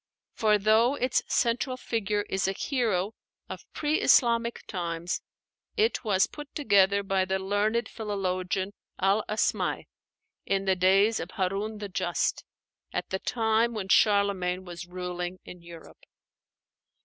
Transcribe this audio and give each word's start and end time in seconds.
For 0.33 0.57
though 0.57 0.95
its 0.95 1.21
central 1.27 1.77
figure 1.77 2.23
is 2.23 2.47
a 2.47 2.53
hero 2.53 3.13
of 3.47 3.71
pre 3.71 4.01
Islamic 4.01 4.65
times, 4.65 5.21
it 5.77 6.03
was 6.03 6.25
put 6.25 6.55
together 6.55 7.03
by 7.03 7.23
the 7.23 7.37
learned 7.37 7.85
philologian, 7.87 8.71
al 8.99 9.23
'Asmái, 9.29 9.83
in 10.47 10.65
the 10.65 10.75
days 10.75 11.19
of 11.19 11.29
Harun 11.29 11.77
the 11.77 11.87
Just, 11.87 12.43
at 12.91 13.09
the 13.11 13.19
time 13.19 13.75
when 13.75 13.89
Charlemagne 13.89 14.65
was 14.65 14.87
ruling 14.87 15.37
in 15.45 15.61
Europe. 15.61 16.03